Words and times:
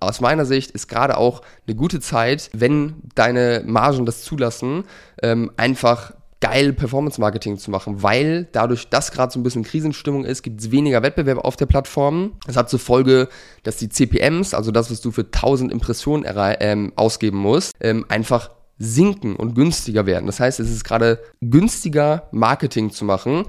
aus 0.00 0.20
meiner 0.20 0.44
Sicht 0.44 0.70
ist 0.70 0.88
gerade 0.88 1.16
auch 1.16 1.42
eine 1.66 1.76
gute 1.76 2.00
Zeit, 2.00 2.50
wenn 2.52 2.94
deine 3.14 3.62
Margen 3.66 4.06
das 4.06 4.22
zulassen, 4.22 4.84
ähm, 5.22 5.50
einfach 5.56 6.14
geil 6.40 6.72
Performance-Marketing 6.72 7.58
zu 7.58 7.70
machen, 7.70 8.02
weil 8.02 8.48
dadurch, 8.52 8.88
dass 8.88 9.12
gerade 9.12 9.30
so 9.30 9.38
ein 9.38 9.42
bisschen 9.42 9.62
Krisenstimmung 9.62 10.24
ist, 10.24 10.42
gibt 10.42 10.60
es 10.60 10.70
weniger 10.70 11.02
Wettbewerb 11.02 11.38
auf 11.38 11.56
der 11.56 11.66
Plattform. 11.66 12.32
Das 12.46 12.56
hat 12.56 12.70
zur 12.70 12.80
Folge, 12.80 13.28
dass 13.62 13.76
die 13.76 13.90
CPMs, 13.90 14.54
also 14.54 14.70
das, 14.70 14.90
was 14.90 15.02
du 15.02 15.10
für 15.10 15.26
1000 15.26 15.70
Impressionen 15.70 16.24
ähm, 16.60 16.92
ausgeben 16.96 17.36
musst, 17.36 17.72
ähm, 17.80 18.06
einfach 18.08 18.50
sinken 18.78 19.36
und 19.36 19.54
günstiger 19.54 20.06
werden. 20.06 20.24
Das 20.24 20.40
heißt, 20.40 20.58
es 20.58 20.70
ist 20.70 20.84
gerade 20.84 21.20
günstiger, 21.42 22.28
Marketing 22.32 22.90
zu 22.90 23.04
machen. 23.04 23.44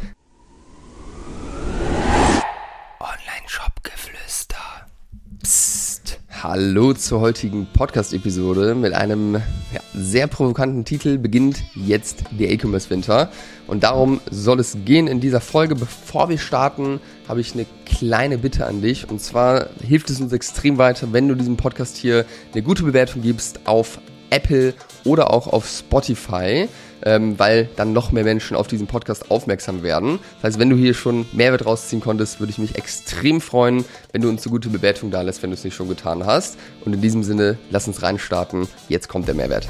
Hallo 6.43 6.93
zur 6.93 7.19
heutigen 7.19 7.67
Podcast-Episode 7.71 8.73
mit 8.73 8.93
einem 8.93 9.35
ja, 9.35 9.79
sehr 9.93 10.25
provokanten 10.25 10.85
Titel. 10.85 11.19
Beginnt 11.19 11.61
jetzt 11.75 12.23
der 12.31 12.49
E-Commerce-Winter. 12.49 13.29
Und 13.67 13.83
darum 13.83 14.21
soll 14.31 14.59
es 14.59 14.75
gehen 14.83 15.05
in 15.05 15.19
dieser 15.19 15.39
Folge. 15.39 15.75
Bevor 15.75 16.29
wir 16.29 16.39
starten, 16.39 16.99
habe 17.27 17.41
ich 17.41 17.53
eine 17.53 17.67
kleine 17.85 18.39
Bitte 18.39 18.65
an 18.65 18.81
dich. 18.81 19.07
Und 19.07 19.21
zwar 19.21 19.67
hilft 19.87 20.09
es 20.09 20.19
uns 20.19 20.33
extrem 20.33 20.79
weiter, 20.79 21.13
wenn 21.13 21.27
du 21.27 21.35
diesem 21.35 21.57
Podcast 21.57 21.95
hier 21.95 22.25
eine 22.53 22.63
gute 22.63 22.81
Bewertung 22.81 23.21
gibst 23.21 23.59
auf 23.65 23.99
Apple 24.31 24.73
oder 25.03 25.31
auch 25.31 25.45
auf 25.45 25.67
Spotify, 25.67 26.67
ähm, 27.03 27.37
weil 27.37 27.69
dann 27.75 27.93
noch 27.93 28.11
mehr 28.11 28.23
Menschen 28.23 28.55
auf 28.55 28.67
diesen 28.67 28.87
Podcast 28.87 29.31
aufmerksam 29.31 29.83
werden. 29.83 30.19
Das 30.41 30.51
heißt, 30.51 30.59
wenn 30.59 30.69
du 30.69 30.75
hier 30.75 30.93
schon 30.93 31.25
Mehrwert 31.31 31.65
rausziehen 31.65 32.01
konntest, 32.01 32.39
würde 32.39 32.51
ich 32.51 32.57
mich 32.57 32.75
extrem 32.75 33.41
freuen, 33.41 33.85
wenn 34.11 34.21
du 34.21 34.29
uns 34.29 34.43
eine 34.43 34.51
gute 34.51 34.69
Bewertung 34.69 35.11
da 35.11 35.21
lässt, 35.21 35.43
wenn 35.43 35.49
du 35.49 35.55
es 35.55 35.63
nicht 35.63 35.75
schon 35.75 35.89
getan 35.89 36.25
hast. 36.25 36.57
Und 36.85 36.93
in 36.93 37.01
diesem 37.01 37.23
Sinne, 37.23 37.57
lass 37.69 37.87
uns 37.87 38.01
reinstarten. 38.01 38.67
Jetzt 38.89 39.07
kommt 39.07 39.27
der 39.27 39.35
Mehrwert. 39.35 39.69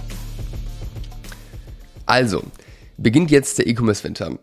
Also, 2.05 2.43
beginnt 2.97 3.31
jetzt 3.31 3.57
der 3.57 3.67
E-Commerce-Winter. 3.67 4.37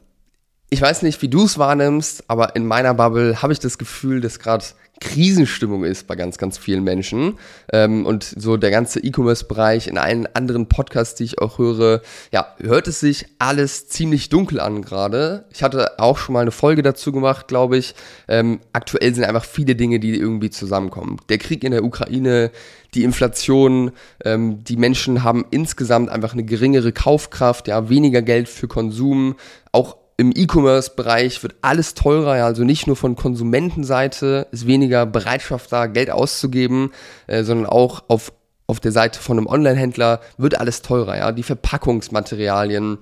Ich 0.71 0.83
weiß 0.83 1.03
nicht, 1.03 1.23
wie 1.23 1.29
du 1.29 1.45
es 1.45 1.59
wahrnimmst, 1.59 2.25
aber 2.29 2.55
in 2.55 2.67
meiner 2.67 2.93
Bubble 2.93 3.41
habe 3.41 3.53
ich 3.53 3.59
das 3.59 3.79
Gefühl, 3.79 4.21
dass 4.21 4.39
gerade 4.39 4.65
Krisenstimmung 5.01 5.85
ist 5.85 6.07
bei 6.07 6.17
ganz, 6.17 6.39
ganz 6.39 6.59
vielen 6.59 6.85
Menschen. 6.85 7.39
Ähm, 7.73 8.05
und 8.07 8.25
so 8.25 8.57
der 8.57 8.71
ganze 8.71 9.01
E-Commerce-Bereich 9.01 9.87
in 9.87 9.99
allen 9.99 10.27
anderen 10.35 10.69
Podcasts, 10.69 11.15
die 11.15 11.25
ich 11.25 11.39
auch 11.39 11.59
höre, 11.59 12.03
ja, 12.33 12.55
hört 12.61 12.89
es 12.89 13.01
sich 13.01 13.27
alles 13.39 13.89
ziemlich 13.89 14.29
dunkel 14.29 14.61
an 14.61 14.83
gerade. 14.83 15.45
Ich 15.53 15.63
hatte 15.63 15.99
auch 15.99 16.19
schon 16.19 16.33
mal 16.33 16.41
eine 16.41 16.51
Folge 16.51 16.83
dazu 16.83 17.13
gemacht, 17.13 17.49
glaube 17.49 17.79
ich. 17.79 17.95
Ähm, 18.27 18.61
aktuell 18.73 19.15
sind 19.15 19.25
einfach 19.25 19.45
viele 19.45 19.77
Dinge, 19.77 20.01
die 20.01 20.17
irgendwie 20.17 20.51
zusammenkommen. 20.51 21.19
Der 21.29 21.39
Krieg 21.39 21.65
in 21.65 21.73
der 21.73 21.85
Ukraine, 21.85 22.51
die 22.95 23.05
Inflation, 23.05 23.93
ähm, 24.25 24.65
die 24.65 24.77
Menschen 24.77 25.23
haben 25.23 25.45
insgesamt 25.51 26.09
einfach 26.09 26.33
eine 26.33 26.45
geringere 26.45 26.93
Kaufkraft, 26.93 27.69
ja, 27.69 27.89
weniger 27.89 28.23
Geld 28.23 28.49
für 28.49 28.67
Konsum, 28.67 29.37
auch 29.73 29.97
im 30.19 30.33
E-Commerce-Bereich 30.35 31.45
wird 31.45 31.55
alles 31.63 31.95
teurer, 31.95 32.37
ja, 32.37 32.47
also 32.47 32.65
nicht 32.65 32.89
nur 32.89 32.97
von 32.97 33.15
Konsumentenseite 33.15 34.49
ist 34.51 34.67
weniger 34.67 35.07
Bereitschaft 35.07 35.73
da, 35.73 35.87
Geld 35.87 36.11
auszugeben, 36.11 36.91
äh, 37.29 37.45
sondern 37.45 37.67
auch 37.67 38.03
auf, 38.09 38.33
auf 38.67 38.81
der 38.81 38.91
Seite 38.91 39.21
von 39.21 39.39
einem 39.39 39.47
Online-Händler 39.47 40.21
wird 40.37 40.59
alles 40.59 40.83
teurer, 40.83 41.17
ja, 41.17 41.31
die 41.31 41.45
Verpackungsmaterialien, 41.45 42.99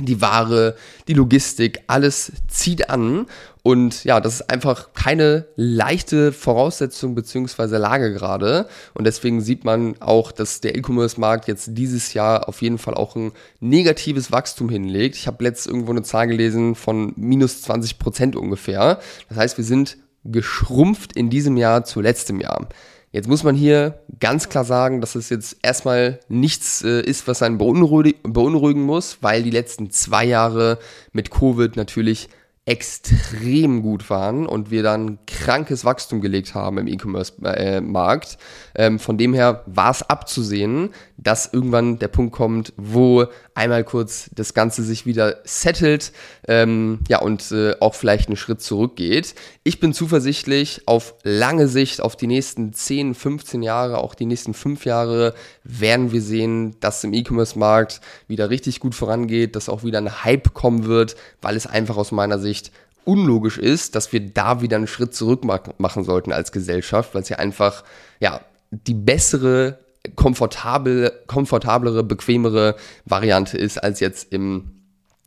die 0.00 0.22
Ware, 0.22 0.76
die 1.08 1.12
Logistik, 1.12 1.82
alles 1.88 2.32
zieht 2.48 2.88
an. 2.88 3.26
Und 3.66 4.04
ja, 4.04 4.20
das 4.20 4.34
ist 4.34 4.48
einfach 4.48 4.92
keine 4.94 5.48
leichte 5.56 6.30
Voraussetzung 6.30 7.16
beziehungsweise 7.16 7.78
Lage 7.78 8.12
gerade. 8.12 8.68
Und 8.94 9.08
deswegen 9.08 9.40
sieht 9.40 9.64
man 9.64 10.00
auch, 10.00 10.30
dass 10.30 10.60
der 10.60 10.76
E-Commerce-Markt 10.76 11.48
jetzt 11.48 11.70
dieses 11.72 12.14
Jahr 12.14 12.48
auf 12.48 12.62
jeden 12.62 12.78
Fall 12.78 12.94
auch 12.94 13.16
ein 13.16 13.32
negatives 13.58 14.30
Wachstum 14.30 14.68
hinlegt. 14.68 15.16
Ich 15.16 15.26
habe 15.26 15.42
letztens 15.42 15.72
irgendwo 15.72 15.90
eine 15.90 16.04
Zahl 16.04 16.28
gelesen 16.28 16.76
von 16.76 17.12
minus 17.16 17.62
20 17.62 17.98
Prozent 17.98 18.36
ungefähr. 18.36 19.00
Das 19.30 19.38
heißt, 19.38 19.56
wir 19.58 19.64
sind 19.64 19.96
geschrumpft 20.22 21.14
in 21.16 21.28
diesem 21.28 21.56
Jahr 21.56 21.82
zu 21.82 22.00
letztem 22.00 22.40
Jahr. 22.40 22.68
Jetzt 23.10 23.26
muss 23.26 23.42
man 23.42 23.56
hier 23.56 23.98
ganz 24.20 24.48
klar 24.48 24.64
sagen, 24.64 25.00
dass 25.00 25.16
es 25.16 25.28
jetzt 25.28 25.56
erstmal 25.62 26.20
nichts 26.28 26.84
äh, 26.84 27.00
ist, 27.00 27.26
was 27.26 27.42
einen 27.42 27.58
beunruhigen 27.58 28.82
muss, 28.82 29.18
weil 29.22 29.42
die 29.42 29.50
letzten 29.50 29.90
zwei 29.90 30.24
Jahre 30.24 30.78
mit 31.10 31.32
Covid 31.32 31.74
natürlich 31.74 32.28
extrem 32.66 33.80
gut 33.80 34.10
waren 34.10 34.44
und 34.44 34.72
wir 34.72 34.82
dann 34.82 35.20
krankes 35.28 35.84
Wachstum 35.84 36.20
gelegt 36.20 36.56
haben 36.56 36.78
im 36.78 36.88
E-Commerce-Markt. 36.88 38.38
Ähm, 38.74 38.98
von 38.98 39.16
dem 39.16 39.34
her 39.34 39.62
war 39.66 39.92
es 39.92 40.02
abzusehen, 40.02 40.90
dass 41.16 41.52
irgendwann 41.52 42.00
der 42.00 42.08
Punkt 42.08 42.32
kommt, 42.32 42.72
wo 42.76 43.26
einmal 43.54 43.84
kurz 43.84 44.30
das 44.34 44.52
Ganze 44.52 44.82
sich 44.82 45.06
wieder 45.06 45.36
settelt, 45.44 46.12
ähm, 46.48 46.98
ja, 47.08 47.20
und 47.20 47.52
äh, 47.52 47.76
auch 47.78 47.94
vielleicht 47.94 48.28
einen 48.28 48.36
Schritt 48.36 48.60
zurückgeht. 48.60 49.36
Ich 49.62 49.78
bin 49.78 49.92
zuversichtlich, 49.92 50.82
auf 50.86 51.14
lange 51.22 51.68
Sicht, 51.68 52.00
auf 52.00 52.16
die 52.16 52.26
nächsten 52.26 52.72
10, 52.72 53.14
15 53.14 53.62
Jahre, 53.62 53.98
auch 53.98 54.16
die 54.16 54.26
nächsten 54.26 54.54
5 54.54 54.84
Jahre, 54.84 55.34
werden 55.62 56.10
wir 56.10 56.20
sehen, 56.20 56.74
dass 56.80 57.04
im 57.04 57.14
E-Commerce-Markt 57.14 58.00
wieder 58.26 58.50
richtig 58.50 58.80
gut 58.80 58.96
vorangeht, 58.96 59.54
dass 59.54 59.68
auch 59.68 59.84
wieder 59.84 59.98
ein 59.98 60.24
Hype 60.24 60.52
kommen 60.52 60.84
wird, 60.84 61.14
weil 61.40 61.56
es 61.56 61.66
einfach 61.66 61.96
aus 61.96 62.10
meiner 62.10 62.40
Sicht 62.40 62.55
unlogisch 63.04 63.58
ist, 63.58 63.94
dass 63.94 64.12
wir 64.12 64.20
da 64.20 64.60
wieder 64.60 64.76
einen 64.76 64.88
Schritt 64.88 65.14
zurück 65.14 65.44
machen 65.44 66.04
sollten 66.04 66.32
als 66.32 66.52
Gesellschaft, 66.52 67.14
weil 67.14 67.22
es 67.22 67.28
ja 67.28 67.38
einfach, 67.38 67.84
ja, 68.20 68.40
die 68.70 68.94
bessere 68.94 69.78
komfortabel, 70.14 71.12
komfortablere, 71.26 72.02
bequemere 72.04 72.76
Variante 73.04 73.58
ist, 73.58 73.78
als 73.78 74.00
jetzt 74.00 74.32
im 74.32 74.72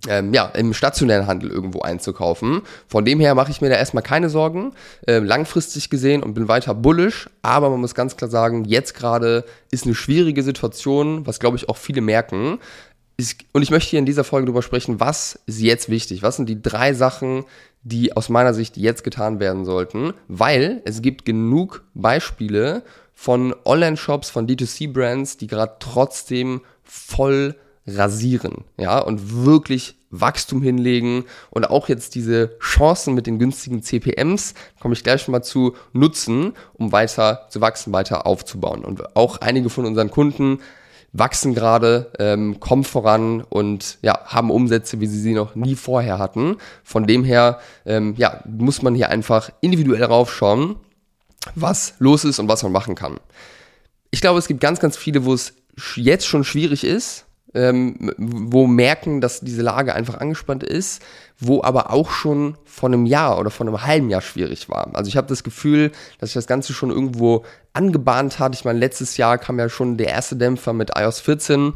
ähm, 0.07 0.33
ja, 0.33 0.45
im 0.45 0.73
stationären 0.73 1.27
Handel 1.27 1.51
irgendwo 1.51 1.81
einzukaufen. 1.81 2.61
Von 2.87 3.03
dem 3.03 3.19
her 3.19 3.35
mache 3.35 3.51
ich 3.51 3.59
mir 3.59 3.69
da 3.69 3.75
erstmal 3.75 4.03
keine 4.03 4.29
Sorgen, 4.29 4.71
äh, 5.05 5.19
langfristig 5.19 5.89
gesehen 5.89 6.23
und 6.23 6.33
bin 6.33 6.47
weiter 6.47 6.73
bullish, 6.73 7.29
aber 7.41 7.69
man 7.69 7.81
muss 7.81 7.95
ganz 7.95 8.15
klar 8.15 8.29
sagen, 8.29 8.63
jetzt 8.65 8.93
gerade 8.93 9.43
ist 9.71 9.85
eine 9.85 9.95
schwierige 9.95 10.43
Situation, 10.43 11.27
was 11.27 11.39
glaube 11.39 11.57
ich 11.57 11.67
auch 11.67 11.77
viele 11.77 12.01
merken. 12.01 12.59
Und 13.51 13.61
ich 13.61 13.71
möchte 13.71 13.89
hier 13.89 13.99
in 13.99 14.05
dieser 14.05 14.23
Folge 14.23 14.45
darüber 14.45 14.61
sprechen, 14.61 14.99
was 14.99 15.39
ist 15.45 15.59
jetzt 15.59 15.89
wichtig? 15.89 16.23
Was 16.23 16.37
sind 16.37 16.47
die 16.47 16.61
drei 16.61 16.93
Sachen, 16.93 17.45
die 17.83 18.15
aus 18.15 18.29
meiner 18.29 18.53
Sicht 18.53 18.77
jetzt 18.77 19.03
getan 19.03 19.39
werden 19.39 19.65
sollten? 19.65 20.13
Weil 20.27 20.81
es 20.85 21.01
gibt 21.01 21.25
genug 21.25 21.83
Beispiele 21.93 22.83
von 23.13 23.53
Online-Shops, 23.65 24.29
von 24.29 24.47
D2C-Brands, 24.47 25.37
die 25.37 25.47
gerade 25.47 25.75
trotzdem 25.79 26.61
voll 26.83 27.55
rasieren, 27.85 28.65
ja, 28.77 28.99
und 28.99 29.45
wirklich 29.45 29.95
Wachstum 30.11 30.61
hinlegen 30.61 31.25
und 31.49 31.69
auch 31.69 31.87
jetzt 31.89 32.15
diese 32.15 32.57
Chancen 32.59 33.13
mit 33.13 33.27
den 33.27 33.37
günstigen 33.37 33.83
CPMs, 33.83 34.53
komme 34.79 34.93
ich 34.93 35.03
gleich 35.03 35.21
schon 35.21 35.33
mal 35.33 35.43
zu, 35.43 35.75
nutzen, 35.93 36.53
um 36.73 36.91
weiter 36.91 37.47
zu 37.49 37.61
wachsen, 37.61 37.93
weiter 37.93 38.25
aufzubauen. 38.25 38.83
Und 38.83 39.15
auch 39.15 39.37
einige 39.41 39.69
von 39.69 39.85
unseren 39.85 40.09
Kunden 40.09 40.59
wachsen 41.11 41.53
gerade, 41.55 42.11
ähm, 42.19 42.59
kommen 42.59 42.83
voran 42.83 43.41
und 43.41 43.97
ja, 44.01 44.25
haben 44.25 44.51
Umsätze, 44.51 44.99
wie 44.99 45.07
sie 45.07 45.19
sie 45.19 45.33
noch 45.33 45.55
nie 45.55 45.75
vorher 45.75 46.19
hatten. 46.19 46.57
Von 46.83 47.07
dem 47.07 47.23
her, 47.23 47.59
ähm, 47.85 48.13
ja, 48.17 48.41
muss 48.45 48.81
man 48.81 48.95
hier 48.95 49.09
einfach 49.09 49.49
individuell 49.61 50.03
raufschauen 50.03 50.75
was 51.55 51.93
los 51.99 52.25
ist 52.25 52.39
und 52.39 52.47
was 52.47 52.63
man 52.63 52.71
machen 52.71 52.95
kann. 52.95 53.19
Ich 54.11 54.21
glaube, 54.21 54.39
es 54.39 54.47
gibt 54.47 54.59
ganz, 54.59 54.79
ganz 54.79 54.97
viele, 54.97 55.25
wo 55.25 55.33
es 55.33 55.53
jetzt 55.95 56.25
schon 56.25 56.43
schwierig 56.43 56.83
ist, 56.83 57.25
ähm, 57.53 58.11
wo 58.17 58.67
merken, 58.67 59.21
dass 59.21 59.41
diese 59.41 59.61
Lage 59.61 59.95
einfach 59.95 60.19
angespannt 60.19 60.63
ist, 60.63 61.01
wo 61.39 61.63
aber 61.63 61.91
auch 61.91 62.11
schon 62.11 62.57
vor 62.65 62.89
einem 62.89 63.05
Jahr 63.05 63.39
oder 63.39 63.49
vor 63.49 63.65
einem 63.65 63.81
halben 63.83 64.09
Jahr 64.09 64.21
schwierig 64.21 64.69
war. 64.69 64.91
Also 64.93 65.09
ich 65.09 65.17
habe 65.17 65.27
das 65.27 65.43
Gefühl, 65.43 65.91
dass 66.19 66.29
sich 66.29 66.35
das 66.35 66.47
Ganze 66.47 66.73
schon 66.73 66.91
irgendwo 66.91 67.43
angebahnt 67.73 68.39
hat. 68.39 68.55
Ich 68.55 68.65
meine, 68.65 68.79
letztes 68.79 69.17
Jahr 69.17 69.37
kam 69.37 69.57
ja 69.59 69.69
schon 69.69 69.97
der 69.97 70.09
erste 70.09 70.35
Dämpfer 70.35 70.73
mit 70.73 70.91
iOS 70.97 71.19
14 71.21 71.73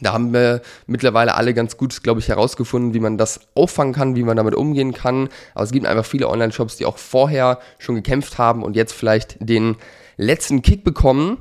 da 0.00 0.12
haben 0.12 0.32
wir 0.32 0.62
mittlerweile 0.86 1.34
alle 1.34 1.54
ganz 1.54 1.76
gut, 1.76 2.02
glaube 2.02 2.20
ich, 2.20 2.28
herausgefunden, 2.28 2.94
wie 2.94 3.00
man 3.00 3.18
das 3.18 3.40
auffangen 3.54 3.92
kann, 3.92 4.16
wie 4.16 4.22
man 4.22 4.36
damit 4.36 4.54
umgehen 4.54 4.92
kann. 4.92 5.28
Aber 5.54 5.64
es 5.64 5.72
gibt 5.72 5.86
einfach 5.86 6.04
viele 6.04 6.28
Online-Shops, 6.28 6.76
die 6.76 6.86
auch 6.86 6.98
vorher 6.98 7.58
schon 7.78 7.96
gekämpft 7.96 8.38
haben 8.38 8.62
und 8.62 8.76
jetzt 8.76 8.92
vielleicht 8.92 9.36
den 9.40 9.76
letzten 10.16 10.62
Kick 10.62 10.84
bekommen. 10.84 11.38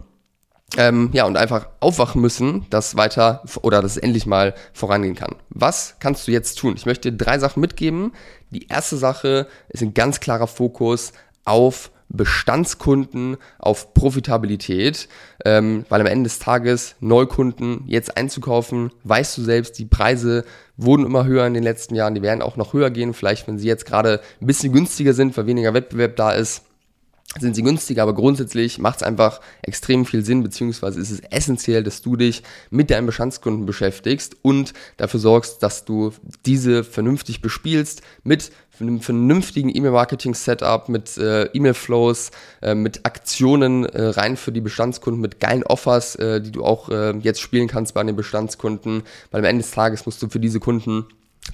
Ähm, 0.76 1.10
ja, 1.14 1.26
und 1.26 1.38
einfach 1.38 1.70
aufwachen 1.80 2.22
müssen, 2.22 2.66
dass 2.70 2.98
weiter 2.98 3.42
oder 3.62 3.82
dass 3.82 3.92
es 3.92 3.98
endlich 3.98 4.26
mal 4.26 4.54
vorangehen 4.74 5.16
kann. 5.16 5.36
Was 5.50 5.96
kannst 6.00 6.28
du 6.28 6.32
jetzt 6.32 6.58
tun? 6.60 6.74
Ich 6.76 6.86
möchte 6.86 7.14
drei 7.14 7.40
Sachen 7.40 7.62
mitgeben. 7.62 8.12
Die 8.52 8.68
erste 8.68 8.98
Sache 8.98 9.48
ist 9.70 9.82
ein 9.82 9.94
ganz 9.94 10.20
klarer 10.20 10.48
Fokus 10.48 11.14
auf 11.46 11.92
Bestandskunden 12.10 13.38
auf 13.60 13.94
Profitabilität, 13.94 15.10
ähm, 15.44 15.86
weil 15.90 16.02
am 16.02 16.08
Ende 16.08 16.30
des 16.30 16.40
Tages 16.40 16.96
Neukunden 17.00 17.84
jetzt 17.86 18.18
einzukaufen, 18.18 18.92
weißt 19.04 19.38
du 19.38 19.44
selbst, 19.44 19.78
die 19.78 19.86
Preise 19.86 20.46
wurden 20.78 21.06
immer 21.06 21.26
höher 21.26 21.46
in 21.46 21.54
den 21.54 21.64
letzten 21.64 21.96
Jahren, 21.96 22.16
die 22.16 22.22
werden 22.22 22.42
auch 22.42 22.56
noch 22.56 22.74
höher 22.74 22.92
gehen, 22.92 23.14
vielleicht 23.14 23.48
wenn 23.48 23.58
sie 23.58 23.68
jetzt 23.68 23.86
gerade 23.86 24.22
ein 24.42 24.48
bisschen 24.48 24.72
günstiger 24.72 25.14
sind, 25.14 25.36
weil 25.36 25.48
weniger 25.48 25.74
Wettbewerb 25.74 26.16
da 26.16 26.32
ist. 26.32 26.64
Sind 27.42 27.56
sie 27.56 27.64
günstiger, 27.64 28.04
aber 28.04 28.14
grundsätzlich 28.14 28.80
macht 28.80 28.98
es 28.98 29.04
einfach 29.04 29.42
extrem 29.62 30.06
viel 30.06 30.24
Sinn, 30.24 30.44
beziehungsweise 30.44 31.00
ist 31.00 31.12
es 31.12 31.20
essentiell, 31.20 31.84
dass 31.84 32.02
du 32.02 32.16
dich 32.16 32.44
mit 32.70 32.90
deinen 32.90 33.06
Bestandskunden 33.06 33.66
beschäftigst 33.66 34.36
und 34.42 34.74
dafür 34.98 35.20
sorgst, 35.20 35.64
dass 35.64 35.86
du 35.86 36.12
diese 36.46 36.84
vernünftig 36.84 37.42
bespielst 37.42 38.02
mit 38.24 38.52
einem 38.80 39.02
vernünftigen 39.02 39.76
E-Mail-Marketing-Setup, 39.76 40.90
mit 40.90 41.18
äh, 41.18 41.46
E-Mail-Flows, 41.46 42.32
äh, 42.62 42.76
mit 42.76 43.06
Aktionen 43.06 43.86
äh, 43.86 44.04
rein 44.04 44.38
für 44.38 44.52
die 44.52 44.62
Bestandskunden, 44.62 45.22
mit 45.22 45.40
geilen 45.40 45.64
Offers, 45.64 46.16
äh, 46.16 46.42
die 46.42 46.52
du 46.52 46.64
auch 46.64 46.90
äh, 46.90 47.18
jetzt 47.18 47.42
spielen 47.42 47.68
kannst 47.68 47.94
bei 47.94 48.04
den 48.04 48.16
Bestandskunden, 48.16 49.04
weil 49.32 49.40
am 49.40 49.46
Ende 49.46 49.64
des 49.64 49.72
Tages 49.72 50.06
musst 50.06 50.22
du 50.22 50.30
für 50.30 50.40
diese 50.40 50.60
Kunden 50.60 51.06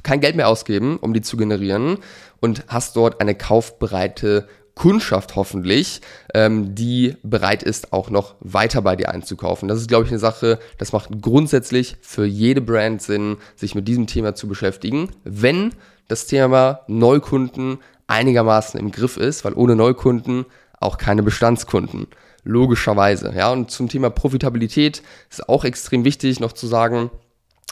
kein 0.01 0.21
Geld 0.21 0.35
mehr 0.35 0.47
ausgeben, 0.47 0.97
um 0.97 1.13
die 1.13 1.21
zu 1.21 1.37
generieren 1.37 1.99
und 2.39 2.63
hast 2.67 2.95
dort 2.95 3.21
eine 3.21 3.35
kaufbereite 3.35 4.47
Kundschaft 4.75 5.35
hoffentlich, 5.35 6.01
ähm, 6.33 6.73
die 6.73 7.15
bereit 7.21 7.61
ist, 7.63 7.93
auch 7.93 8.09
noch 8.09 8.35
weiter 8.39 8.81
bei 8.81 8.95
dir 8.95 9.09
einzukaufen. 9.09 9.67
Das 9.67 9.79
ist, 9.79 9.87
glaube 9.87 10.05
ich, 10.05 10.09
eine 10.09 10.19
Sache, 10.19 10.59
das 10.77 10.93
macht 10.93 11.21
grundsätzlich 11.21 11.97
für 12.01 12.25
jede 12.25 12.61
Brand 12.61 13.01
Sinn, 13.01 13.37
sich 13.55 13.75
mit 13.75 13.87
diesem 13.87 14.07
Thema 14.07 14.33
zu 14.33 14.47
beschäftigen, 14.47 15.09
wenn 15.23 15.73
das 16.07 16.25
Thema 16.25 16.81
Neukunden 16.87 17.79
einigermaßen 18.07 18.79
im 18.79 18.91
Griff 18.91 19.17
ist, 19.17 19.45
weil 19.45 19.53
ohne 19.53 19.75
Neukunden 19.75 20.45
auch 20.79 20.97
keine 20.97 21.23
Bestandskunden. 21.23 22.07
Logischerweise. 22.43 23.31
Ja, 23.35 23.51
und 23.51 23.71
zum 23.71 23.87
Thema 23.87 24.09
Profitabilität 24.09 25.01
ist 25.29 25.47
auch 25.47 25.63
extrem 25.63 26.03
wichtig 26.03 26.39
noch 26.39 26.51
zu 26.51 26.67
sagen, 26.67 27.09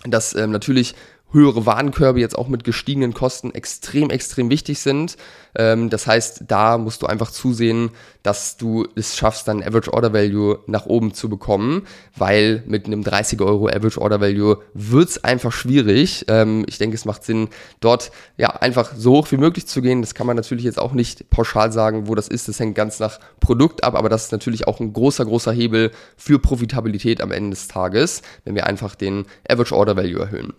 dass 0.06 0.34
ähm, 0.34 0.52
natürlich 0.52 0.96
höhere 1.34 1.66
Warenkörbe 1.66 2.20
jetzt 2.20 2.38
auch 2.38 2.48
mit 2.48 2.64
gestiegenen 2.64 3.14
Kosten 3.14 3.52
extrem, 3.52 4.10
extrem 4.10 4.50
wichtig 4.50 4.80
sind. 4.80 5.18
Ähm, 5.56 5.90
das 5.90 6.08
heißt, 6.08 6.46
da 6.48 6.78
musst 6.78 7.02
du 7.02 7.08
einfach 7.08 7.32
zusehen, 7.32 7.92
dass 8.24 8.58
du 8.58 8.88
es 8.96 9.18
schaffst, 9.18 9.48
dein 9.48 9.64
Average 9.64 9.94
Order 9.94 10.14
Value 10.14 10.60
nach 10.68 10.86
oben 10.86 11.14
zu 11.14 11.30
bekommen, 11.30 11.88
weil 12.16 12.64
mit 12.68 12.86
einem 12.86 13.04
30 13.04 13.42
Euro 13.42 13.68
Average 13.68 14.00
Order 14.00 14.22
Value 14.22 14.62
wird's 14.74 15.24
einfach 15.24 15.52
schwierig. 15.52 16.26
Ähm, 16.28 16.66
ich 16.68 16.78
denke, 16.78 16.96
es 16.96 17.06
macht 17.06 17.24
Sinn, 17.24 17.50
dort 17.80 18.12
ja 18.38 18.50
einfach 18.50 18.94
so 18.96 19.18
hoch 19.18 19.32
wie 19.32 19.38
möglich 19.38 19.68
zu 19.68 19.82
gehen. 19.82 20.02
Das 20.02 20.14
kann 20.14 20.28
man 20.28 20.36
natürlich 20.36 20.66
jetzt 20.66 20.80
auch 20.80 20.94
nicht 20.94 21.30
pauschal 21.30 21.72
sagen, 21.72 22.08
wo 22.08 22.16
das 22.16 22.28
ist. 22.28 22.48
Das 22.48 22.60
hängt 22.60 22.76
ganz 22.76 23.00
nach 23.00 23.20
Produkt 23.40 23.84
ab, 23.84 23.96
aber 23.96 24.10
das 24.10 24.26
ist 24.26 24.32
natürlich 24.32 24.68
auch 24.68 24.80
ein 24.80 24.94
großer, 24.94 25.26
großer 25.26 25.52
Hebel 25.52 25.92
für 26.16 26.40
Profitabilität 26.40 27.22
am 27.22 27.32
Ende 27.32 27.52
des 27.52 27.68
Tages, 27.68 28.22
wenn 28.46 28.56
wir 28.56 28.68
einfach 28.68 28.96
den 28.96 29.26
Average 29.50 29.76
Order 29.76 29.96
Value 29.96 30.22
erhöhen. 30.22 30.54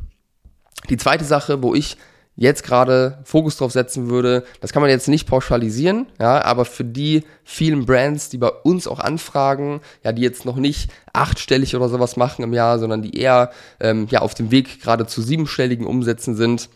Die 0.90 0.96
zweite 0.96 1.24
Sache, 1.24 1.62
wo 1.62 1.74
ich 1.74 1.96
jetzt 2.34 2.64
gerade 2.64 3.18
Fokus 3.24 3.56
drauf 3.56 3.72
setzen 3.72 4.08
würde, 4.08 4.44
das 4.60 4.72
kann 4.72 4.80
man 4.80 4.90
jetzt 4.90 5.08
nicht 5.08 5.28
pauschalisieren, 5.28 6.06
ja, 6.18 6.42
aber 6.44 6.64
für 6.64 6.84
die 6.84 7.24
vielen 7.44 7.84
Brands, 7.84 8.30
die 8.30 8.38
bei 8.38 8.48
uns 8.48 8.86
auch 8.86 9.00
anfragen, 9.00 9.80
ja, 10.02 10.12
die 10.12 10.22
jetzt 10.22 10.44
noch 10.44 10.56
nicht 10.56 10.90
achtstellig 11.12 11.76
oder 11.76 11.88
sowas 11.88 12.16
machen 12.16 12.42
im 12.42 12.54
Jahr, 12.54 12.78
sondern 12.78 13.02
die 13.02 13.18
eher 13.18 13.50
ähm, 13.80 14.06
ja 14.10 14.20
auf 14.20 14.34
dem 14.34 14.50
Weg 14.50 14.80
gerade 14.80 15.06
zu 15.06 15.20
siebenstelligen 15.20 15.86
Umsätzen 15.86 16.34
sind, 16.34 16.70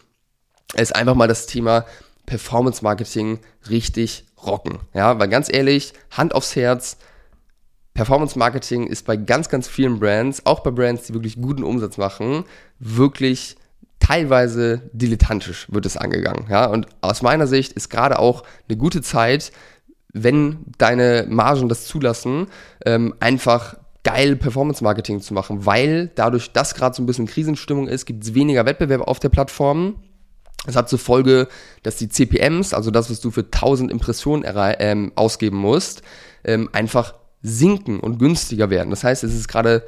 ist 0.74 0.94
einfach 0.94 1.14
mal 1.14 1.28
das 1.28 1.46
Thema 1.46 1.86
Performance 2.26 2.82
Marketing 2.82 3.38
richtig 3.70 4.26
rocken, 4.44 4.80
ja, 4.92 5.18
weil 5.18 5.28
ganz 5.28 5.50
ehrlich, 5.50 5.94
Hand 6.10 6.34
aufs 6.34 6.54
Herz, 6.54 6.98
Performance 7.94 8.38
Marketing 8.38 8.86
ist 8.86 9.06
bei 9.06 9.16
ganz, 9.16 9.48
ganz 9.48 9.68
vielen 9.68 9.98
Brands, 9.98 10.44
auch 10.44 10.60
bei 10.60 10.70
Brands, 10.70 11.06
die 11.06 11.14
wirklich 11.14 11.40
guten 11.40 11.64
Umsatz 11.64 11.96
machen, 11.96 12.44
wirklich 12.78 13.56
teilweise 14.00 14.82
dilettantisch 14.92 15.66
wird 15.70 15.86
es 15.86 15.96
angegangen. 15.96 16.46
Ja? 16.48 16.66
Und 16.66 16.86
aus 17.00 17.22
meiner 17.22 17.46
Sicht 17.46 17.72
ist 17.72 17.88
gerade 17.88 18.18
auch 18.18 18.44
eine 18.68 18.76
gute 18.76 19.02
Zeit, 19.02 19.52
wenn 20.12 20.58
deine 20.78 21.26
Margen 21.28 21.68
das 21.68 21.86
zulassen, 21.86 22.46
ähm, 22.84 23.14
einfach 23.20 23.76
geil 24.02 24.36
Performance-Marketing 24.36 25.20
zu 25.20 25.34
machen, 25.34 25.66
weil 25.66 26.10
dadurch, 26.14 26.52
dass 26.52 26.74
gerade 26.74 26.94
so 26.94 27.02
ein 27.02 27.06
bisschen 27.06 27.26
Krisenstimmung 27.26 27.88
ist, 27.88 28.06
gibt 28.06 28.22
es 28.22 28.34
weniger 28.34 28.64
Wettbewerb 28.64 29.02
auf 29.02 29.18
der 29.18 29.30
Plattform. 29.30 29.96
Das 30.64 30.76
hat 30.76 30.88
zur 30.88 30.98
Folge, 30.98 31.48
dass 31.82 31.96
die 31.96 32.08
CPMs, 32.08 32.72
also 32.72 32.90
das, 32.90 33.10
was 33.10 33.20
du 33.20 33.30
für 33.30 33.42
1000 33.42 33.90
Impressionen 33.90 34.44
ähm, 34.78 35.12
ausgeben 35.16 35.56
musst, 35.56 36.02
ähm, 36.44 36.70
einfach 36.72 37.14
sinken 37.42 38.00
und 38.00 38.18
günstiger 38.18 38.70
werden. 38.70 38.90
Das 38.90 39.04
heißt, 39.04 39.24
es 39.24 39.34
ist 39.34 39.48
gerade 39.48 39.82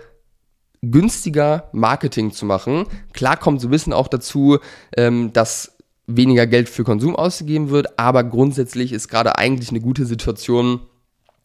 günstiger 0.83 1.69
Marketing 1.73 2.33
zu 2.33 2.47
machen. 2.47 2.85
Klar 3.13 3.37
kommt 3.37 3.61
so 3.61 3.69
ein 3.69 3.71
bisschen 3.71 3.93
auch 3.93 4.09
dazu, 4.09 4.59
ähm, 4.97 5.33
dass 5.33 5.77
weniger 6.07 6.47
Geld 6.47 6.69
für 6.69 6.85
Konsum 6.85 7.15
ausgegeben 7.15 7.71
wird, 7.71 7.99
aber 7.99 8.25
grundsätzlich 8.25 8.93
ist 8.93 9.09
gerade 9.09 9.37
eigentlich 9.37 9.71
eine 9.71 9.81
gute 9.81 10.07
Situation, 10.07 10.81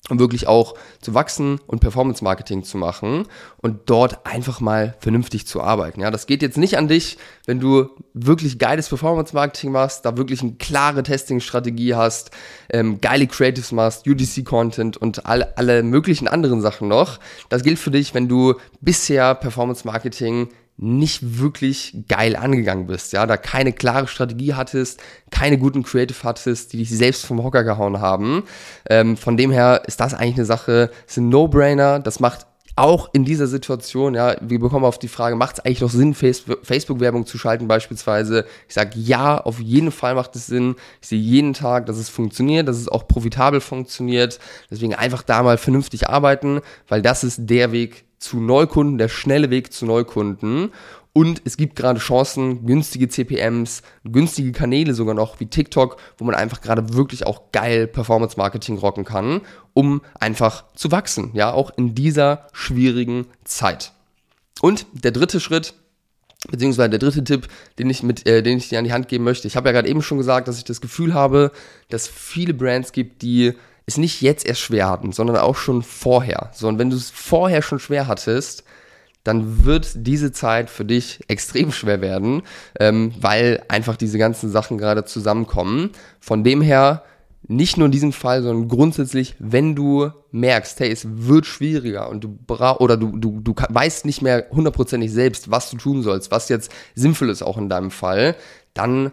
um 0.10 0.20
wirklich 0.20 0.48
auch 0.48 0.76
zu 1.00 1.14
wachsen 1.14 1.60
und 1.66 1.80
Performance 1.80 2.24
Marketing 2.24 2.64
zu 2.64 2.78
machen 2.78 3.26
und 3.62 3.82
dort 3.86 4.26
einfach 4.26 4.60
mal 4.60 4.96
vernünftig 5.00 5.48
zu 5.48 5.62
arbeiten. 5.62 6.02
Ja, 6.02 6.12
das 6.12 6.28
geht 6.28 6.42
jetzt 6.42 6.58
nicht 6.58 6.78
an 6.78 6.90
dich, 6.90 7.18
wenn 7.46 7.62
du 7.62 7.90
wirklich 8.14 8.60
geiles 8.60 8.90
Performance 8.90 9.34
Marketing 9.34 9.72
machst, 9.72 10.04
da 10.04 10.18
wirklich 10.18 10.42
eine 10.42 10.56
klare 10.56 11.04
Testing 11.04 11.40
Strategie 11.40 11.96
hast, 11.96 12.32
ähm, 12.70 13.00
geile 13.00 13.28
Creatives 13.28 13.72
machst, 13.72 14.06
UDC 14.06 14.44
Content 14.44 14.98
und 14.98 15.26
alle, 15.26 15.58
alle 15.58 15.84
möglichen 15.84 16.28
anderen 16.28 16.62
Sachen 16.62 16.90
noch. 16.90 17.20
Das 17.48 17.64
gilt 17.64 17.80
für 17.80 17.92
dich, 17.92 18.14
wenn 18.14 18.28
du 18.28 18.56
bisher 18.82 19.36
Performance 19.36 19.88
Marketing 19.88 20.50
nicht 20.84 21.40
wirklich 21.40 21.96
geil 22.10 22.36
angegangen 22.36 22.88
bist, 22.88 23.14
ja, 23.14 23.26
da 23.26 23.38
keine 23.38 23.72
klare 23.72 24.08
Strategie 24.08 24.54
hattest, 24.54 25.02
keine 25.32 25.58
guten 25.58 25.84
Creative 25.84 26.24
hattest, 26.24 26.74
die 26.74 26.78
dich 26.78 26.90
selbst 26.90 27.26
vom 27.26 27.42
Hocker 27.42 27.64
gehauen 27.64 28.02
haben. 28.02 28.44
Ähm, 28.90 29.16
von 29.16 29.38
dem 29.38 29.52
her 29.52 29.84
ist 29.88 30.02
das 30.02 30.14
eigentlich 30.14 30.36
eine 30.36 30.46
Sache, 30.46 30.92
ist 31.08 31.18
ein 31.18 31.30
No-Brainer, 31.30 32.00
das 32.00 32.20
macht 32.20 32.48
auch 32.76 33.10
in 33.14 33.24
dieser 33.24 33.48
Situation, 33.48 34.16
ja, 34.16 34.36
wir 34.42 34.60
bekommen 34.60 34.84
auf 34.84 34.98
die 34.98 35.08
Frage, 35.08 35.36
macht 35.36 35.60
es 35.60 35.66
eigentlich 35.66 35.82
noch 35.82 35.92
Sinn, 35.92 36.16
Facebook-Werbung 36.16 37.26
zu 37.26 37.38
schalten 37.38 37.68
beispielsweise? 37.68 38.46
Ich 38.68 38.74
sage 38.74 39.00
ja, 39.00 39.38
auf 39.38 39.60
jeden 39.60 39.92
Fall 39.92 40.16
macht 40.16 40.36
es 40.36 40.48
Sinn. 40.48 40.76
Ich 41.02 41.10
sehe 41.10 41.20
jeden 41.20 41.54
Tag, 41.54 41.86
dass 41.86 41.98
es 41.98 42.10
funktioniert, 42.10 42.68
dass 42.68 42.78
es 42.78 42.90
auch 42.90 43.08
profitabel 43.08 43.62
funktioniert. 43.62 44.40
Deswegen 44.72 44.96
einfach 44.96 45.22
da 45.22 45.44
mal 45.44 45.58
vernünftig 45.58 46.10
arbeiten, 46.10 46.62
weil 46.88 47.04
das 47.04 47.24
ist 47.24 47.42
der 47.42 47.72
Weg 47.72 48.06
zu 48.24 48.40
Neukunden, 48.40 48.98
der 48.98 49.10
schnelle 49.10 49.50
Weg 49.50 49.74
zu 49.74 49.86
Neukunden. 49.86 50.72
Und 51.12 51.42
es 51.46 51.58
gibt 51.58 51.76
gerade 51.76 52.00
Chancen, 52.00 52.66
günstige 52.66 53.08
CPMs, 53.08 53.84
günstige 54.04 54.52
Kanäle 54.52 54.96
sogar 54.96 55.14
noch 55.14 55.40
wie 55.40 55.46
TikTok, 55.46 55.98
wo 56.18 56.26
man 56.26 56.34
einfach 56.34 56.62
gerade 56.62 56.94
wirklich 56.96 57.28
auch 57.28 57.52
geil 57.52 57.86
Performance 57.86 58.36
Marketing 58.38 58.80
rocken 58.80 59.06
kann, 59.06 59.42
um 59.74 60.02
einfach 60.20 60.64
zu 60.74 60.92
wachsen, 60.92 61.30
ja, 61.34 61.52
auch 61.52 61.70
in 61.78 61.94
dieser 61.94 62.48
schwierigen 62.52 63.28
Zeit. 63.44 63.92
Und 64.60 64.88
der 64.94 65.12
dritte 65.12 65.40
Schritt, 65.40 65.76
beziehungsweise 66.50 66.90
der 66.90 67.00
dritte 67.00 67.24
Tipp, 67.24 67.48
den 67.78 67.92
ich 67.92 68.02
mit, 68.02 68.26
äh, 68.26 68.42
den 68.42 68.58
ich 68.58 68.70
dir 68.70 68.80
an 68.80 68.86
die 68.86 68.94
Hand 68.94 69.08
geben 69.08 69.24
möchte. 69.24 69.48
Ich 69.48 69.56
habe 69.56 69.70
ja 69.70 69.74
gerade 69.74 69.90
eben 69.90 70.02
schon 70.02 70.18
gesagt, 70.18 70.48
dass 70.48 70.58
ich 70.58 70.64
das 70.64 70.82
Gefühl 70.82 71.14
habe, 71.14 71.52
dass 71.90 72.08
viele 72.08 72.56
Brands 72.56 72.92
gibt, 72.92 73.22
die 73.22 73.54
es 73.86 73.98
nicht 73.98 74.22
jetzt 74.22 74.46
erst 74.46 74.62
schwer 74.62 74.90
hatten, 74.90 75.12
sondern 75.12 75.38
auch 75.38 75.56
schon 75.56 75.84
vorher. 75.84 76.52
So, 76.54 76.68
und 76.68 76.80
wenn 76.80 76.90
du 76.90 76.96
es 76.96 77.10
vorher 77.12 77.62
schon 77.62 77.80
schwer 77.80 78.08
hattest, 78.08 78.64
dann 79.24 79.66
wird 79.66 79.92
diese 79.96 80.32
Zeit 80.32 80.70
für 80.70 80.86
dich 80.86 81.22
extrem 81.28 81.72
schwer 81.72 82.02
werden, 82.02 82.44
ähm, 82.80 83.14
weil 83.20 83.64
einfach 83.70 83.96
diese 83.96 84.18
ganzen 84.18 84.50
Sachen 84.50 84.78
gerade 84.78 85.06
zusammenkommen. 85.06 85.92
Von 86.20 86.44
dem 86.44 86.62
her, 86.62 87.04
nicht 87.48 87.78
nur 87.78 87.86
in 87.86 87.92
diesem 87.92 88.14
Fall, 88.14 88.42
sondern 88.42 88.68
grundsätzlich, 88.68 89.36
wenn 89.40 89.76
du 89.76 90.12
merkst, 90.32 90.80
hey, 90.80 90.92
es 90.92 91.06
wird 91.08 91.46
schwieriger 91.46 92.10
und 92.10 92.24
du 92.24 92.30
bra 92.30 92.78
oder 92.78 92.98
du, 92.98 93.18
du, 93.18 93.40
du 93.40 93.54
weißt 93.56 94.06
nicht 94.06 94.22
mehr 94.22 94.48
hundertprozentig 94.52 95.12
selbst, 95.12 95.52
was 95.52 95.70
du 95.70 95.78
tun 95.78 96.04
sollst, 96.04 96.32
was 96.32 96.50
jetzt 96.50 96.72
sinnvoll 96.96 97.30
ist 97.30 97.44
auch 97.44 97.58
in 97.58 97.70
deinem 97.70 97.92
Fall, 97.92 98.36
dann 98.74 99.12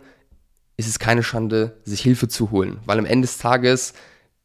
ist 0.76 0.88
es 0.88 0.98
keine 0.98 1.22
Schande, 1.22 1.76
sich 1.84 2.00
Hilfe 2.00 2.28
zu 2.28 2.50
holen. 2.50 2.78
Weil 2.86 2.98
am 2.98 3.04
Ende 3.04 3.26
des 3.26 3.38
Tages 3.38 3.92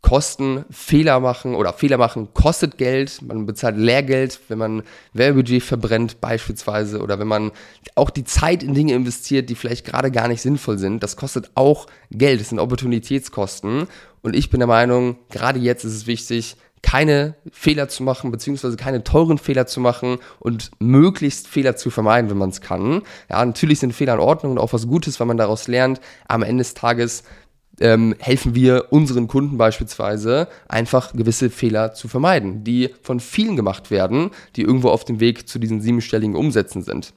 Kosten, 0.05 0.65
Fehler 0.69 1.19
machen 1.19 1.55
oder 1.55 1.73
Fehler 1.73 1.97
machen 1.97 2.27
kostet 2.35 2.77
Geld. 2.77 3.23
Man 3.23 3.47
bezahlt 3.47 3.75
Lehrgeld, 3.75 4.39
wenn 4.49 4.59
man 4.59 4.83
Werbebudget 5.13 5.63
verbrennt 5.63 6.21
beispielsweise 6.21 7.01
oder 7.01 7.17
wenn 7.17 7.27
man 7.27 7.51
auch 7.95 8.11
die 8.11 8.23
Zeit 8.23 8.61
in 8.61 8.75
Dinge 8.75 8.93
investiert, 8.93 9.49
die 9.49 9.55
vielleicht 9.55 9.83
gerade 9.83 10.11
gar 10.11 10.27
nicht 10.27 10.43
sinnvoll 10.43 10.77
sind. 10.77 11.01
Das 11.01 11.15
kostet 11.17 11.49
auch 11.55 11.87
Geld. 12.11 12.39
Das 12.39 12.49
sind 12.49 12.59
Opportunitätskosten. 12.59 13.87
Und 14.21 14.35
ich 14.35 14.51
bin 14.51 14.59
der 14.59 14.67
Meinung, 14.67 15.17
gerade 15.31 15.57
jetzt 15.57 15.83
ist 15.85 15.95
es 15.95 16.05
wichtig, 16.05 16.55
keine 16.83 17.33
Fehler 17.51 17.89
zu 17.89 18.03
machen, 18.03 18.29
beziehungsweise 18.29 18.77
keine 18.77 19.03
teuren 19.03 19.39
Fehler 19.39 19.65
zu 19.65 19.79
machen 19.79 20.19
und 20.37 20.69
möglichst 20.77 21.47
Fehler 21.47 21.75
zu 21.75 21.89
vermeiden, 21.89 22.29
wenn 22.29 22.37
man 22.37 22.51
es 22.51 22.61
kann. 22.61 23.01
Ja, 23.27 23.43
natürlich 23.43 23.79
sind 23.79 23.93
Fehler 23.93 24.13
in 24.13 24.19
Ordnung 24.19 24.51
und 24.51 24.59
auch 24.59 24.71
was 24.71 24.85
Gutes, 24.85 25.19
weil 25.19 25.25
man 25.25 25.37
daraus 25.37 25.67
lernt. 25.67 25.99
Am 26.27 26.43
Ende 26.43 26.61
des 26.61 26.75
Tages 26.75 27.23
ähm, 27.79 28.15
helfen 28.19 28.55
wir 28.55 28.87
unseren 28.91 29.27
Kunden 29.27 29.57
beispielsweise 29.57 30.47
einfach 30.67 31.13
gewisse 31.13 31.49
Fehler 31.49 31.93
zu 31.93 32.07
vermeiden, 32.07 32.63
die 32.63 32.93
von 33.01 33.19
vielen 33.19 33.55
gemacht 33.55 33.91
werden, 33.91 34.31
die 34.55 34.61
irgendwo 34.61 34.89
auf 34.89 35.05
dem 35.05 35.19
Weg 35.19 35.47
zu 35.47 35.59
diesen 35.59 35.81
siebenstelligen 35.81 36.35
Umsätzen 36.35 36.81
sind. 36.81 37.13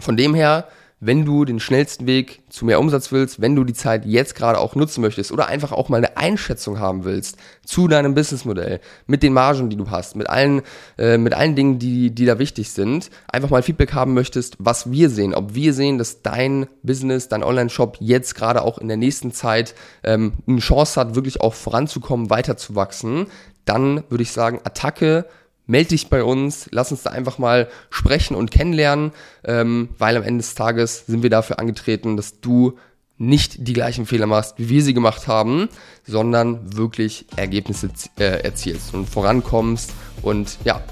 Von 0.00 0.16
dem 0.16 0.34
her 0.34 0.68
wenn 1.06 1.24
du 1.24 1.44
den 1.44 1.60
schnellsten 1.60 2.06
Weg 2.06 2.42
zu 2.48 2.64
mehr 2.64 2.80
Umsatz 2.80 3.12
willst, 3.12 3.40
wenn 3.40 3.54
du 3.54 3.64
die 3.64 3.74
Zeit 3.74 4.04
jetzt 4.04 4.34
gerade 4.34 4.58
auch 4.58 4.74
nutzen 4.74 5.00
möchtest 5.00 5.30
oder 5.30 5.46
einfach 5.46 5.72
auch 5.72 5.88
mal 5.88 5.98
eine 5.98 6.16
Einschätzung 6.16 6.80
haben 6.80 7.04
willst 7.04 7.36
zu 7.64 7.86
deinem 7.86 8.14
Businessmodell, 8.14 8.80
mit 9.06 9.22
den 9.22 9.32
Margen, 9.32 9.70
die 9.70 9.76
du 9.76 9.90
hast, 9.90 10.16
mit 10.16 10.28
allen, 10.28 10.62
äh, 10.98 11.16
mit 11.16 11.32
allen 11.32 11.54
Dingen, 11.54 11.78
die, 11.78 12.10
die 12.10 12.24
da 12.24 12.38
wichtig 12.38 12.70
sind, 12.70 13.10
einfach 13.28 13.50
mal 13.50 13.62
Feedback 13.62 13.92
haben 13.92 14.14
möchtest, 14.14 14.56
was 14.58 14.90
wir 14.90 15.08
sehen, 15.08 15.34
ob 15.34 15.54
wir 15.54 15.72
sehen, 15.74 15.98
dass 15.98 16.22
dein 16.22 16.66
Business, 16.82 17.28
dein 17.28 17.44
Online-Shop 17.44 17.98
jetzt 18.00 18.34
gerade 18.34 18.62
auch 18.62 18.78
in 18.78 18.88
der 18.88 18.96
nächsten 18.96 19.32
Zeit 19.32 19.74
ähm, 20.02 20.32
eine 20.46 20.58
Chance 20.58 21.00
hat, 21.00 21.14
wirklich 21.14 21.40
auch 21.40 21.54
voranzukommen, 21.54 22.30
weiterzuwachsen, 22.30 23.28
dann 23.64 24.02
würde 24.08 24.22
ich 24.22 24.32
sagen, 24.32 24.60
Attacke, 24.64 25.26
melde 25.66 25.90
dich 25.90 26.08
bei 26.08 26.22
uns, 26.22 26.68
lass 26.70 26.92
uns 26.92 27.02
da 27.02 27.10
einfach 27.10 27.38
mal 27.38 27.68
sprechen 27.90 28.36
und 28.36 28.50
kennenlernen, 28.50 29.12
ähm, 29.44 29.90
weil 29.98 30.16
am 30.16 30.22
Ende 30.22 30.38
des 30.38 30.54
Tages 30.54 31.06
sind 31.06 31.22
wir 31.22 31.30
dafür 31.30 31.58
angetreten, 31.58 32.16
dass 32.16 32.40
du 32.40 32.78
nicht 33.18 33.66
die 33.66 33.72
gleichen 33.72 34.06
Fehler 34.06 34.26
machst, 34.26 34.54
wie 34.58 34.68
wir 34.68 34.82
sie 34.82 34.94
gemacht 34.94 35.26
haben, 35.26 35.68
sondern 36.06 36.76
wirklich 36.76 37.26
Ergebnisse 37.36 37.88
äh, 38.18 38.42
erzielst 38.42 38.94
und 38.94 39.08
vorankommst 39.08 39.92
und 40.22 40.58
ja. 40.64 40.82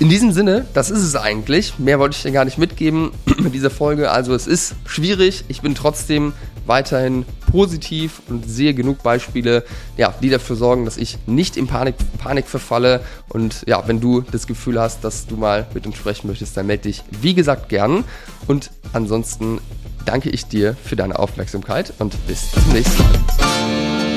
In 0.00 0.08
diesem 0.08 0.32
Sinne, 0.32 0.64
das 0.74 0.90
ist 0.90 1.02
es 1.02 1.16
eigentlich. 1.16 1.78
Mehr 1.78 1.98
wollte 1.98 2.16
ich 2.16 2.22
dir 2.22 2.30
gar 2.30 2.44
nicht 2.44 2.58
mitgeben 2.58 3.10
mit 3.38 3.52
dieser 3.52 3.70
Folge. 3.70 4.10
Also 4.10 4.32
es 4.32 4.46
ist 4.46 4.74
schwierig. 4.86 5.44
Ich 5.48 5.60
bin 5.60 5.74
trotzdem 5.74 6.34
weiterhin 6.66 7.24
positiv 7.50 8.22
und 8.28 8.48
sehe 8.48 8.74
genug 8.74 9.02
Beispiele, 9.02 9.64
ja, 9.96 10.14
die 10.22 10.30
dafür 10.30 10.56
sorgen, 10.56 10.84
dass 10.84 10.96
ich 10.96 11.18
nicht 11.26 11.56
in 11.56 11.66
Panik, 11.66 11.96
Panik 12.18 12.46
verfalle. 12.46 13.00
Und 13.28 13.64
ja, 13.66 13.86
wenn 13.86 14.00
du 14.00 14.20
das 14.20 14.46
Gefühl 14.46 14.80
hast, 14.80 15.04
dass 15.04 15.26
du 15.26 15.36
mal 15.36 15.66
mit 15.74 15.86
uns 15.86 15.96
sprechen 15.96 16.28
möchtest, 16.28 16.56
dann 16.56 16.66
melde 16.66 16.84
dich, 16.84 17.02
wie 17.10 17.34
gesagt, 17.34 17.68
gern. 17.68 18.04
Und 18.46 18.70
ansonsten 18.92 19.60
danke 20.04 20.30
ich 20.30 20.46
dir 20.46 20.76
für 20.82 20.96
deine 20.96 21.18
Aufmerksamkeit 21.18 21.92
und 21.98 22.26
bis 22.26 22.50
zum 22.52 22.72
nächsten 22.72 23.02
Mal. 23.02 24.07